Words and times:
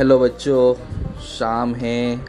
Hello 0.00 0.18
बच्चों, 0.18 0.74
शाम 1.20 1.74
है 1.74 2.20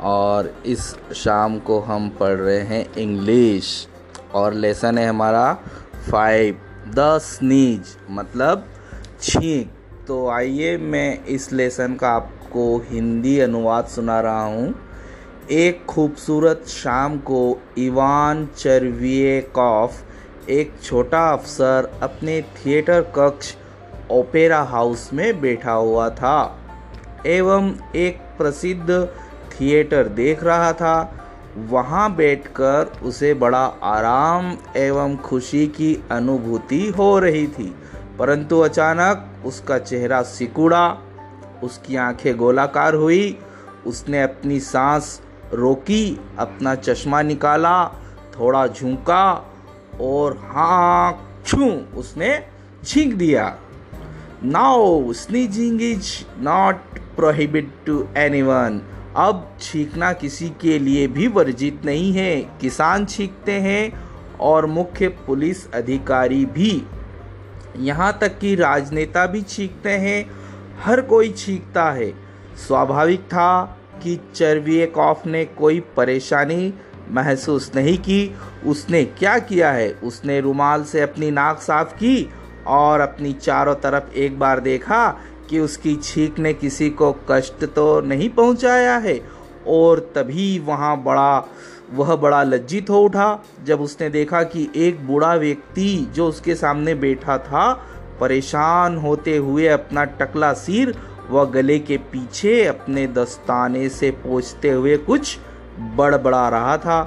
और 0.00 0.46
इस 0.66 0.86
शाम 1.14 1.58
को 1.58 1.78
हम 1.80 2.08
पढ़ 2.10 2.32
रहे 2.32 2.60
हैं 2.60 2.94
इंग्लिश 2.94 3.66
और 4.34 4.54
लेसन 4.54 4.98
है 4.98 5.06
हमारा 5.08 5.52
फाइव 6.10 6.58
द 6.88 7.18
स्नीज 7.18 7.96
मतलब 8.10 8.64
छींक। 9.22 9.70
तो 10.08 10.26
आइए 10.28 10.76
मैं 10.76 11.24
इस 11.24 11.52
लेसन 11.52 11.94
का 11.94 12.08
आपको 12.08 12.66
हिंदी 12.88 13.38
अनुवाद 13.40 13.84
सुना 13.84 14.20
रहा 14.20 14.44
हूँ। 14.44 14.74
एक 15.50 15.86
खूबसूरत 15.86 16.64
शाम 16.68 17.18
को 17.18 17.60
इवान 17.78 18.46
चरविएकॉफ, 18.58 20.02
एक 20.50 20.74
छोटा 20.82 21.28
अफसर 21.32 21.90
अपने 22.02 22.42
थिएटर 22.42 23.00
कक्ष 23.16 23.54
ओपेरा 24.10 24.62
हाउस 24.62 25.12
में 25.12 25.40
बैठा 25.40 25.72
हुआ 25.72 26.10
था। 26.10 26.60
एवं 27.26 27.74
एक 27.96 28.16
प्रसिद्ध 28.16 29.08
थिएटर 29.52 30.08
देख 30.08 30.44
रहा 30.44 30.72
था। 30.72 31.20
वहाँ 31.56 32.14
बैठकर 32.14 32.92
उसे 33.02 33.34
बड़ा 33.34 33.64
आराम 33.82 34.56
एवं 34.76 35.16
खुशी 35.16 35.66
की 35.66 36.04
अनुभूति 36.10 36.88
हो 36.88 37.18
रही 37.18 37.46
थी। 37.46 37.74
परंतु 38.18 38.60
अचानक 38.60 39.42
उसका 39.44 39.78
चेहरा 39.78 40.22
सिकुड़ा, 40.22 40.98
उसकी 41.62 41.96
आँखें 41.96 42.36
गोलाकार 42.36 42.94
हुई, 42.94 43.38
उसने 43.86 44.22
अपनी 44.22 44.60
सांस 44.60 45.20
रोकी, 45.52 46.20
अपना 46.38 46.74
चश्मा 46.74 47.22
निकाला, 47.22 47.88
थोड़ा 48.40 48.66
झुका 48.66 49.52
और 50.00 50.36
हाँ 50.36 51.42
छू, 51.46 51.64
उसने 51.96 52.46
छींक 52.84 53.14
दिया। 53.14 53.56
Now 54.44 55.12
sneezing 55.12 55.82
is 55.82 56.24
not 56.38 56.76
prohibit 57.16 57.72
to 57.86 58.08
anyone 58.16 58.80
अब 59.16 59.56
छींकना 59.60 60.12
किसी 60.12 60.48
के 60.48 60.78
लिए 60.78 61.06
भी 61.06 61.26
वर्जित 61.28 61.82
नहीं 61.84 62.12
है। 62.12 62.40
किसान 62.60 63.06
छींकते 63.06 63.52
हैं 63.52 63.92
और 64.40 64.66
मुख्य 64.66 65.08
पुलिस 65.08 65.72
अधिकारी 65.72 66.44
भी। 66.44 66.86
यहाँ 67.76 68.18
तक 68.20 68.38
कि 68.38 68.54
राजनेता 68.54 69.26
भी 69.26 69.42
छींकते 69.42 69.90
हैं। 69.90 70.30
हर 70.84 71.00
कोई 71.00 71.30
छींकता 71.30 71.90
है। 71.90 72.10
स्वाभाविक 72.66 73.20
था 73.20 73.78
कि 74.02 74.20
चर्वियकॉफ 74.34 75.26
ने 75.26 75.44
कोई 75.44 75.80
परेशानी 75.80 76.74
महसूस 77.10 77.70
नहीं 77.74 77.98
की। 77.98 78.34
उसने 78.66 79.04
क्या 79.04 79.38
किया 79.38 79.70
है? 79.70 79.90
उसने 79.92 80.40
रुमाल 80.40 80.84
से 80.84 81.00
अपनी 81.00 81.30
नाक 81.30 81.58
साफ़ 81.58 81.94
की 81.94 82.30
और 82.66 83.00
अपनी 83.00 83.32
चारों 83.32 83.74
तरफ़ 83.74 84.12
एक 84.12 84.38
बार 84.38 84.60
देखा 84.60 85.20
कि 85.50 85.58
उसकी 85.58 85.94
छींक 85.96 86.38
ने 86.38 86.52
किसी 86.54 86.90
को 86.90 87.12
कष्ट 87.30 87.64
तो 87.66 88.00
नहीं 88.00 88.28
पहुँचाया 88.30 88.96
है, 88.96 89.20
और 89.66 90.00
तभी 90.14 90.58
वहाँ 90.58 90.96
बड़ा, 91.02 91.44
वह 91.92 92.14
बड़ा 92.16 92.42
लज्जित 92.42 92.90
हो 92.90 93.00
उठा। 93.00 93.44
जब 93.64 93.80
उसने 93.80 94.08
देखा 94.10 94.42
कि 94.42 94.68
एक 94.76 95.06
बूढ़ा 95.06 95.34
व्यक्ति 95.34 95.96
जो 96.14 96.28
उसके 96.28 96.54
सामने 96.54 96.94
बैठा 96.94 97.38
था, 97.38 97.72
परेशान 98.20 98.96
होते 98.96 99.36
हुए 99.36 99.66
अपना 99.68 100.04
टकला 100.04 100.52
सिर 100.52 100.94
व 101.30 101.44
गले 101.46 101.78
के 101.78 101.96
पीछे 102.12 102.64
अपने 102.64 103.06
दस्ताने 103.06 103.88
से 103.88 104.10
पोछते 104.22 104.70
हुए 104.70 104.96
कुछ 104.96 105.38
बड़बड़ा 105.96 106.48
रहा 106.48 106.76
था। 106.78 107.02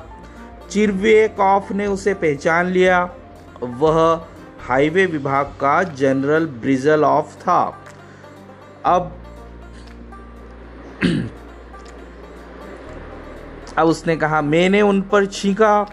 चिरवे 0.69 1.27
कॉफ 1.27 1.71
ने 1.71 1.85
उसे 1.87 2.13
पहचान 2.13 2.67
लिया। 2.67 3.03
वह 3.63 3.99
हाईवे 4.61 5.05
विभाग 5.05 5.45
का 5.59 5.81
जनरल 5.83 6.45
ब्रिजल 6.61 7.03
ऑफ़ 7.03 7.35
था। 7.35 7.86
अब 8.87 9.11
अब 13.77 13.87
उसने 13.87 14.15
कहा, 14.15 14.41
मैंने 14.41 14.81
उन 14.81 15.01
पर 15.01 15.25
छींका। 15.25 15.85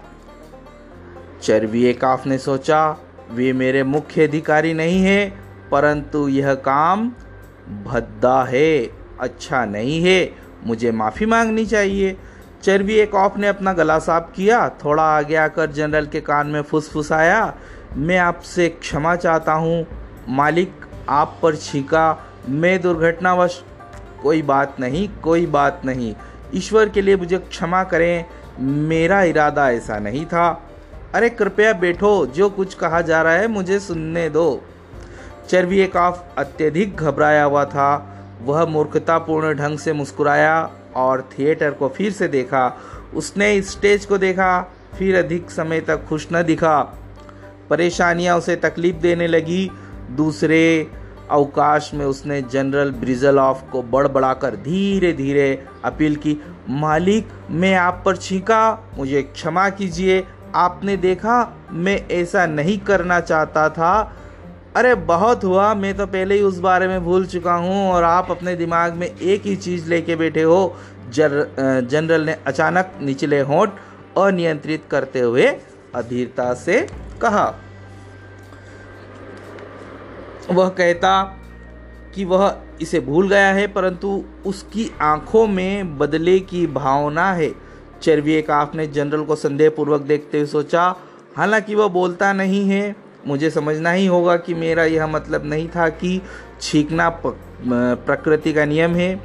चरविए 1.43 1.93
काफ 1.93 2.27
ने 2.27 2.39
सोचा, 2.39 2.97
वे 3.31 3.53
मेरे 3.53 3.83
मुख्य 3.83 4.27
अधिकारी 4.27 4.73
नहीं 4.75 5.03
है, 5.03 5.29
परंतु 5.71 6.27
यह 6.29 6.55
काम 6.55 7.11
भद्दा 7.85 8.43
है 8.45 8.91
अच्छा 9.21 9.65
नहीं 9.65 10.01
है, 10.03 10.31
मुझे 10.67 10.91
माफ़ी 10.93 11.27
मांगनी 11.27 11.67
चाहिए। 11.67 12.17
चरवी 12.63 12.95
एक 12.95 13.15
ऑफ़ 13.15 13.39
ने 13.39 13.49
अपना 13.49 13.73
गला 13.73 13.99
साफ़ 13.99 14.33
किया, 14.33 14.69
थोड़ा 14.85 15.03
आगे 15.17 15.37
आकर 15.37 15.71
जनरल 15.71 16.07
के 16.07 16.21
कान 16.21 16.47
में 16.47 16.63
फुसफुसाया 16.63 17.55
मैं 17.97 18.19
आपसे 18.19 18.69
क्षमा 18.71 19.15
चाहता 19.17 19.53
हूँ, 19.53 19.87
मालिक 20.29 20.87
आप 21.09 21.39
पर 21.43 21.57
छीका 21.57 22.07
मैं 22.49 22.81
दुर्घटनावश 22.81 23.65
कोई 24.23 24.43
बात 24.43 24.81
नहीं, 24.81 25.09
कोई 25.09 25.47
बात 25.47 25.83
नहीं। 25.85 26.15
ईश्वर 26.55 26.89
के 26.89 27.03
लिए 27.03 27.17
मुझे 27.17 27.39
क्षमा 27.39 27.85
करें, 27.85 28.25
मेरा 28.61 29.23
इरादा 29.23 29.71
ऐसा 29.71 29.99
नहीं 29.99 30.27
था। 30.27 30.69
अरे 31.15 31.31
कृपया 31.31 31.73
बैठो, 31.73 32.27
जो 32.27 32.51
कुछ 32.51 32.75
कहा 32.75 33.01
जा 33.01 33.23
रहा 33.23 33.33
है 33.33 33.49
मुझे 33.49 33.81
सुनने 33.81 34.31
दो। 34.31 34.63
चरवी 35.49 35.87
काफ 35.87 36.35
अत्यधिक 36.39 36.97
घबराया 36.97 37.45
हुआ 37.45 37.65
था। 37.65 38.11
वह 38.43 38.67
मूर्खतापूर्ण 38.67 39.55
ढंग 39.55 39.79
से 39.79 39.93
मुस्कुराया 39.93 40.71
और 40.95 41.29
थिएटर 41.39 41.71
को 41.71 41.89
फिर 41.89 42.13
से 42.13 42.29
देखा। 42.29 42.81
उसने 43.15 43.63
स्टेज 43.63 44.07
को 44.07 44.19
देखा, 44.19 44.73
फिर 44.99 45.17
अधिक 45.19 45.51
समय 45.51 45.81
तक 45.81 46.05
खुश 46.05 46.29
न 46.33 46.43
दिखा। 46.43 46.83
परेशानियाँ 47.71 48.39
उसे 48.39 48.57
तकलीफ़ 48.57 48.97
देने 48.97 49.27
लगी। 49.27 49.71
दूसरे 50.11 50.91
अवकाश 51.31 51.91
में 51.95 52.05
उसने 52.07 52.41
जनरल 52.43 52.91
ब्रिजल 52.91 53.39
ऑफ़ 53.39 53.63
को 53.71 53.83
बड़बड़ाकर 53.83 54.57
धीरे 54.57 55.13
धीरे 55.13 55.65
अपील 55.85 56.17
की, 56.17 56.37
मालिक, 56.71 57.29
मैं 57.51 57.75
आप 57.75 58.03
पर 58.07 58.17
छींका, 58.17 58.93
मुझे 58.97 59.23
क्षमा 59.23 59.69
कीजिए, 59.69 60.25
आपने 60.55 60.97
देखा, 60.97 61.53
मैं 61.71 61.97
ऐसा 62.11 62.47
नहीं 62.47 62.79
करना 62.79 63.21
चाहता 63.21 63.69
था। 63.69 64.17
अरे, 64.77 64.95
बहुत 64.95 65.45
हुआ, 65.45 65.75
मैं 65.75 65.97
तो 65.97 66.07
पहले 66.07 66.35
ही 66.35 66.43
उस 66.43 66.59
बारे 66.59 66.89
में 66.89 67.05
भूल 67.05 67.27
चुका 67.27 67.55
हूँ 67.55 67.91
और 67.91 68.05
आप 68.05 68.31
अपने 68.31 68.57
दिमाग 68.57 68.95
में 68.95 69.07
एक 69.07 69.43
ही 69.43 69.57
चीज़ 69.57 69.89
लेके 69.91 70.17
बैठे 70.17 70.43
हो, 70.43 70.77
जर 71.11 71.87
जनरल 71.91 72.21
ने 72.21 72.37
अचानक 72.47 72.93
निचले 73.03 73.41
होंठ 73.41 73.71
अनियंत्रित 74.19 74.83
करते 74.91 75.21
हुए 75.21 75.47
अधीरता 75.95 76.53
से 76.55 76.87
कहा। 77.23 77.55
वह 80.51 80.69
कहता 80.69 81.23
कि 82.15 82.25
वह 82.25 82.57
इसे 82.83 83.01
भूल 83.01 83.29
गया 83.29 83.47
है, 83.47 83.67
परंतु 83.67 84.23
उसकी 84.47 84.91
आँखों 85.03 85.47
में 85.47 85.99
बदले 85.99 86.39
की 86.41 86.67
भावना 86.67 87.33
है। 87.33 87.51
चरविए 88.03 88.43
काफ 88.43 88.75
ने 88.75 88.87
जनरल 88.87 89.25
को 89.25 89.37
संदेहपूर्वक 89.37 90.01
देखते 90.01 90.39
हुए 90.39 90.47
सोचा, 90.47 90.95
हालाँकि 91.37 91.75
वह 91.75 91.89
बोलता 91.89 92.33
नहीं 92.33 92.69
है। 92.69 92.95
मुझे 93.27 93.51
समझना 93.51 93.91
ही 93.91 94.07
होगा 94.07 94.37
कि 94.37 94.55
मेरा 94.55 94.85
यह 94.85 95.07
मतलब 95.07 95.45
नहीं 95.45 95.69
था 95.69 95.89
कि 95.89 96.21
छींकना 96.61 97.09
प्रकृति 97.19 98.53
का 98.53 98.65
नियम 98.65 98.95
है, 98.95 99.21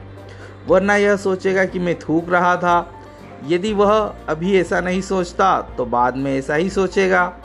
वरना 0.68 0.96
यह 0.96 1.16
सोचेगा 1.16 1.66
कि 1.66 1.80
मैं 1.80 1.98
थूक 2.00 2.30
रहा 2.30 2.56
था। 2.56 2.96
यदि 3.48 3.74
वह 3.74 3.92
अभी 4.30 4.56
ऐसा 4.60 4.80
नहीं 4.82 5.02
सोचता 5.02 5.62
तो 5.78 5.86
बाद 5.86 6.18
में 6.18 6.38
ऐसा 6.38 6.56
ही 6.56 6.70
सोचेगा। 6.70 7.39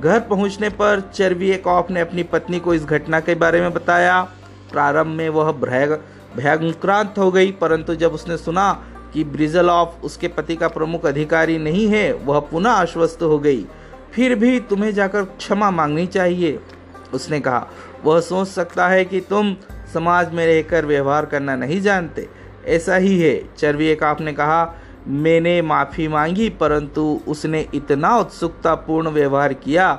घर 0.00 0.20
पहुँचने 0.20 0.68
पर 0.68 1.00
चरवी 1.14 1.56
कॉफ 1.56 1.90
ने 1.90 2.00
अपनी 2.00 2.22
पत्नी 2.22 2.58
को 2.60 2.74
इस 2.74 2.84
घटना 2.84 3.20
के 3.20 3.34
बारे 3.34 3.60
में 3.60 3.72
बताया। 3.72 4.22
प्रारंभ 4.72 5.06
में 5.06 5.28
वह 5.28 5.52
भयंक्रांत 5.52 7.14
हो 7.18 7.30
गई, 7.32 7.50
परंतु 7.52 7.94
जब 7.94 8.12
उसने 8.12 8.36
सुना 8.36 8.72
कि 9.14 9.24
ब्रिजल 9.24 9.70
ऑफ़ 9.70 10.02
उसके 10.02 10.28
पति 10.28 10.56
का 10.56 10.68
प्रमुख 10.68 11.06
अधिकारी 11.06 11.58
नहीं 11.58 11.88
है, 11.88 12.12
वह 12.12 12.40
पुनः 12.40 12.70
आश्वस्त 12.70 13.22
हो 13.22 13.38
गई। 13.38 13.66
फिर 14.12 14.34
भी 14.34 14.60
तुम्हें 14.60 14.92
जाकर 14.94 15.24
क्षमा 15.24 15.70
मांगनी 15.70 16.06
चाहिए, 16.06 16.58
उसने 17.14 17.40
कहा। 17.40 17.66
वह 18.04 18.20
सोच 18.20 18.48
सकता 18.48 18.88
है 18.88 19.04
कि 19.04 19.20
तुम 19.20 19.56
समाज 19.94 20.32
में 20.34 20.46
रहकर 20.46 20.86
व्यवहार 20.86 21.26
करना 21.26 21.56
नहीं 21.56 21.80
जानते। 21.80 22.28
ऐसा 22.66 22.96
ही 22.96 23.18
है 23.20 23.42
चरवी 23.58 23.94
काफ 23.96 24.20
ने 24.20 24.32
कहा। 24.32 24.64
मैंने 25.06 25.60
माफ़ी 25.62 26.08
मांगी, 26.08 26.48
परंतु 26.50 27.20
उसने 27.28 27.66
इतना 27.74 28.16
उत्सुकतापूर्ण 28.16 29.08
व्यवहार 29.08 29.52
किया, 29.52 29.98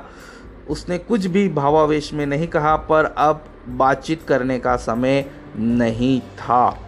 उसने 0.70 0.98
कुछ 0.98 1.26
भी 1.26 1.48
भावावेश 1.48 2.12
में 2.12 2.26
नहीं 2.26 2.46
कहा, 2.48 2.76
पर 2.76 3.04
अब 3.04 3.44
बातचीत 3.68 4.22
करने 4.22 4.58
का 4.58 4.76
समय 4.76 5.24
नहीं 5.56 6.20
था। 6.20 6.78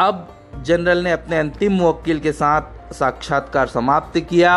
अब 0.00 0.28
जनरल 0.62 0.98
ने 0.98 1.12
अपने 1.12 1.38
अंतिम 1.38 1.80
वकील 1.80 2.20
के 2.20 2.32
साथ 2.32 2.92
साक्षात्कार 2.94 3.66
समाप्त 3.66 4.18
किया 4.20 4.56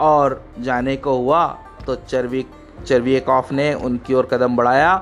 और 0.00 0.42
जाने 0.60 0.96
को 0.96 1.16
हुआ 1.16 1.46
तो 1.86 1.94
चरवी, 1.94 2.44
चरवियकॉफ 2.86 3.52
ने 3.52 3.72
उनकी 3.74 4.14
ओर 4.14 4.28
कदम 4.32 4.56
बढ़ाया 4.56 4.94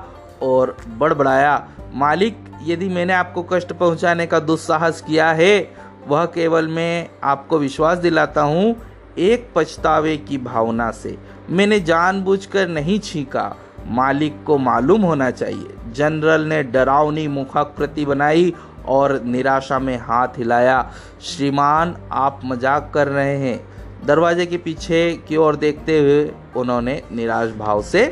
और 0.43 0.77
बड़बड़ाया। 0.87 1.67
मालिक, 1.93 2.37
यदि 2.63 2.89
मैंने 2.89 3.13
आपको 3.13 3.43
कष्ट 3.43 3.73
पहुँचाने 3.73 4.27
का 4.27 4.39
दुस्साहस 4.39 5.01
किया 5.01 5.31
है, 5.31 5.71
वह 6.07 6.25
केवल 6.25 6.67
मैं 6.67 7.09
आपको 7.23 7.59
विश्वास 7.59 7.97
दिलाता 7.97 8.41
हूँ 8.41 8.75
एक 9.17 9.49
पछतावे 9.55 10.17
की 10.17 10.37
भावना 10.37 10.91
से। 10.91 11.17
मैंने 11.49 11.79
जानबूझकर 11.79 12.67
नहीं 12.67 12.99
छींका। 12.99 13.55
मालिक 13.87 14.43
को 14.43 14.57
मालूम 14.57 15.01
होना 15.01 15.31
चाहिए। 15.31 15.93
जनरल 15.93 16.41
ने 16.41 16.63
डरावनी 16.63 17.27
मुखाकृति 17.27 18.05
बनाई 18.05 18.53
और 18.85 19.21
निराशा 19.23 19.79
में 19.79 19.97
हाथ 19.97 20.27
हिलाया। 20.27 20.91
श्रीमान, 21.21 21.95
आप 22.11 22.41
मज़ाक 22.45 22.91
कर 22.93 23.07
रहे 23.07 23.37
हैं। 23.37 23.59
दरवाजे 24.05 24.45
के 24.45 24.57
पीछे 24.57 25.23
की 25.27 25.37
ओर 25.37 25.55
देखते 25.55 25.99
हुए 25.99 26.31
उन्होंने 26.55 27.01
निराश 27.11 27.51
भाव 27.51 27.81
से 27.81 28.05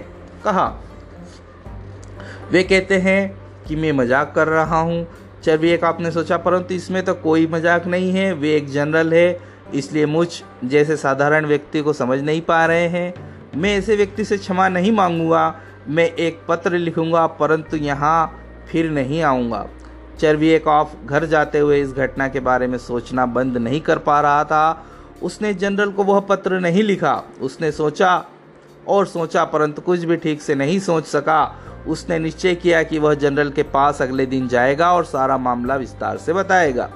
कहा 0.43 0.67
वे 2.51 2.63
कहते 2.63 2.97
हैं 2.97 3.37
कि 3.67 3.75
मैं 3.75 3.91
मज़ाक 3.91 4.31
कर 4.35 4.47
रहा 4.47 4.79
हूँ। 4.79 5.05
चर्बी 5.43 5.69
एक 5.69 5.83
आपने 5.83 6.11
सोचा, 6.11 6.37
परंतु 6.37 6.73
इसमें 6.73 7.03
तो 7.05 7.13
कोई 7.13 7.47
मज़ाक 7.47 7.87
नहीं 7.87 8.11
है। 8.11 8.31
वे 8.33 8.55
एक 8.55 8.69
जनरल 8.69 9.13
है, 9.13 9.39
इसलिए 9.73 10.05
मुझ 10.05 10.27
जैसे 10.63 10.97
साधारण 10.97 11.45
व्यक्ति 11.45 11.81
को 11.81 11.93
समझ 11.93 12.19
नहीं 12.19 12.41
पा 12.41 12.65
रहे 12.65 12.87
हैं। 12.87 13.13
मैं 13.55 13.75
ऐसे 13.77 13.95
व्यक्ति 13.95 14.25
से 14.25 14.37
क्षमा 14.37 14.67
नहीं 14.69 14.91
मांगूँगा। 14.91 15.55
मैं 15.87 16.05
एक 16.05 16.39
पत्र 16.47 16.77
लिखूँगा, 16.77 17.25
परंतु 17.27 17.77
यहाँ 17.77 18.39
फिर 18.71 18.89
नहीं 18.91 19.21
आऊँगा। 19.21 19.65
चर्बी 20.19 20.49
एक 20.49 20.67
ऑफ़ 20.67 20.95
घर 21.05 21.25
जाते 21.25 21.59
हुए 21.59 21.81
इस 21.81 21.91
घटना 21.91 22.27
के 22.27 22.39
बारे 22.39 22.67
में 22.67 22.77
सोचना 22.77 23.25
बंद 23.25 23.57
नहीं 23.57 23.81
कर 23.81 23.97
पा 23.97 24.19
रहा 24.21 24.43
था। 24.43 24.85
उसने 25.23 25.53
जनरल 25.53 25.91
को 25.91 26.03
वह 26.03 26.19
पत्र 26.19 26.59
नहीं 26.59 26.83
लिखा। 26.83 27.21
उसने 27.41 27.71
सोचा 27.71 28.17
और 28.89 29.07
सोचा, 29.07 29.43
परंतु 29.43 29.81
कुछ 29.81 29.99
भी 29.99 30.17
ठीक 30.17 30.41
से 30.41 30.55
नहीं 30.55 30.79
सोच 30.79 31.05
सका। 31.05 31.55
उसने 31.87 32.19
निश्चय 32.19 32.55
किया 32.55 32.83
कि 32.83 32.99
वह 32.99 33.13
जनरल 33.13 33.49
के 33.49 33.63
पास 33.63 34.01
अगले 34.01 34.25
दिन 34.25 34.47
जाएगा 34.47 34.93
और 34.93 35.05
सारा 35.05 35.37
मामला 35.37 35.75
विस्तार 35.75 36.17
से 36.17 36.33
बताएगा। 36.33 36.89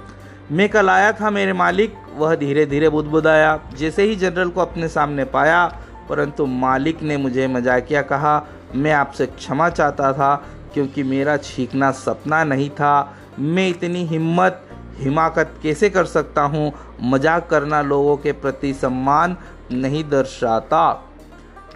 मैं 0.51 0.69
कल 0.69 0.89
आया 0.89 1.11
था, 1.11 1.29
मेरे 1.29 1.53
मालिक। 1.53 1.93
वह 2.15 2.35
धीरे 2.35 2.65
धीरे 2.65 2.89
बुदबुदाया। 2.89 3.59
जैसे 3.77 4.03
ही 4.03 4.15
जनरल 4.15 4.49
को 4.49 4.61
अपने 4.61 4.87
सामने 4.87 5.25
पाया, 5.25 5.65
परंतु 6.09 6.45
मालिक 6.45 7.03
ने 7.03 7.17
मुझे 7.17 7.47
मजाकिया 7.47 8.01
कहा, 8.01 8.47
मैं 8.75 8.91
आपसे 8.91 9.25
क्षमा 9.25 9.69
चाहता 9.69 10.13
था, 10.13 10.35
क्योंकि 10.73 11.03
मेरा 11.03 11.37
छींकना 11.37 11.91
सपना 11.91 12.43
नहीं 12.43 12.69
था। 12.69 13.17
मैं 13.39 13.69
इतनी 13.69 14.05
हिम्मत, 14.05 14.61
हिमाकत 14.97 15.53
कैसे 15.63 15.89
कर 15.89 16.05
सकता 16.05 16.41
हूँ? 16.41 16.71
मज़ाक 17.03 17.47
करना 17.49 17.81
लोगों 17.81 18.17
के 18.17 18.31
प्रति 18.31 18.73
सम्मान 18.73 19.37
नहीं 19.71 20.03
दर्शाता। 20.09 21.10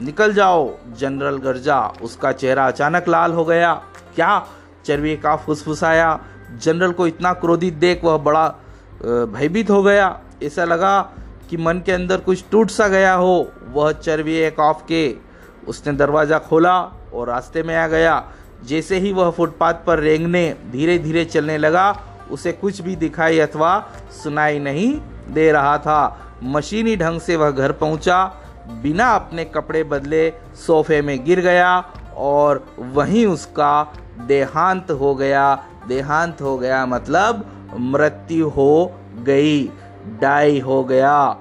निकल 0.01 0.33
जाओ, 0.33 0.73
जनरल 0.97 1.37
गर्जा। 1.37 1.79
उसका 2.01 2.31
चेहरा 2.31 2.67
अचानक 2.67 3.07
लाल 3.07 3.31
हो 3.31 3.45
गया। 3.45 3.73
क्या? 4.15 4.45
चरवी 4.85 5.15
का 5.17 5.35
फुसफुसाया। 5.35 6.19
जनरल 6.63 6.91
को 6.91 7.07
इतना 7.07 7.33
क्रोधित 7.33 7.73
देख 7.73 8.03
वह 8.03 8.17
बड़ा 8.17 8.47
भयभीत 9.03 9.69
हो 9.69 9.83
गया। 9.83 10.19
ऐसा 10.43 10.65
लगा 10.65 11.01
कि 11.49 11.57
मन 11.57 11.81
के 11.85 11.91
अंदर 11.91 12.17
कुछ 12.17 12.43
टूट 12.51 12.69
सा 12.69 12.87
गया 12.87 13.13
हो। 13.13 13.51
वह 13.73 13.91
चरवी 13.91 14.35
एक 14.35 14.59
ऑफ़ 14.59 14.83
के। 14.87 15.15
उसने 15.67 15.93
दरवाज़ा 15.93 16.39
खोला 16.39 16.79
और 17.13 17.27
रास्ते 17.27 17.63
में 17.63 17.75
आ 17.75 17.87
गया। 17.87 18.23
जैसे 18.65 18.99
ही 18.99 19.13
वह 19.13 19.31
फुटपाथ 19.31 19.73
पर 19.73 19.99
रेंगने 19.99 20.55
धीरे 20.71 20.97
धीरे 20.99 21.25
चलने 21.25 21.57
लगा, 21.57 22.01
उसे 22.31 22.51
कुछ 22.51 22.81
भी 22.81 22.95
दिखाई 22.95 23.39
अथवा 23.39 23.89
सुनाई 24.23 24.59
नहीं 24.59 25.01
दे 25.29 25.51
रहा 25.51 25.77
था। 25.77 26.31
मशीनी 26.43 26.95
ढंग 26.95 27.21
से 27.21 27.35
वह 27.35 27.51
घर 27.51 27.71
पहुँचा। 27.71 28.33
बिना 28.67 29.15
अपने 29.15 29.45
कपड़े 29.45 29.83
बदले 29.83 30.29
सोफे 30.55 31.01
में 31.01 31.25
गिर 31.25 31.39
गया 31.39 31.77
और 32.15 32.65
वहीं 32.79 33.25
उसका 33.25 33.93
देहांत 34.27 34.91
हो 34.91 35.15
गया। 35.15 35.55
देहांत 35.87 36.41
हो 36.41 36.57
गया 36.57 36.85
मतलब 36.85 37.45
मृत्यु 37.79 38.49
हो 38.49 38.91
गई, 39.15 39.67
डाई 40.21 40.59
हो 40.59 40.83
गया। 40.83 41.37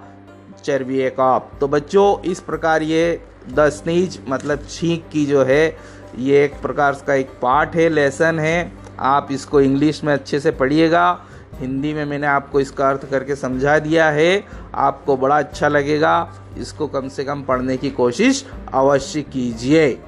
चर्बी 0.64 0.98
एक 0.98 1.20
आप। 1.20 1.50
तो 1.60 1.68
बच्चों, 1.68 2.20
इस 2.20 2.40
प्रकार 2.40 2.82
ये 2.82 3.20
द 3.48 3.68
स्नीज 3.68 4.20
मतलब 4.28 4.66
छींक 4.70 5.04
की 5.12 5.26
जो 5.26 5.44
है, 5.44 5.76
ये 6.18 6.44
एक 6.44 6.60
प्रकार 6.62 6.96
का 7.06 7.14
एक 7.14 7.30
पार्ट 7.42 7.74
है, 7.74 7.88
लेसन 7.88 8.38
है। 8.38 8.72
आप 8.98 9.28
इसको 9.30 9.60
इंग्लिश 9.60 10.04
में 10.04 10.12
अच्छे 10.12 10.40
से 10.40 10.50
पढ़िएगा। 10.50 11.20
हिंदी 11.60 11.92
में 11.94 12.04
मैंने 12.04 12.26
आपको 12.26 12.60
इसका 12.60 12.88
अर्थ 12.88 13.10
करके 13.10 13.36
समझा 13.36 13.78
दिया 13.78 14.10
है। 14.10 14.44
आपको 14.74 15.16
बड़ा 15.16 15.38
अच्छा 15.38 15.68
लगेगा। 15.68 16.32
इसको 16.58 16.86
कम 16.86 17.08
से 17.08 17.24
कम 17.24 17.42
पढ़ने 17.42 17.76
की 17.76 17.90
कोशिश 17.90 18.44
अवश्य 18.74 19.22
कीजिए। 19.22 19.98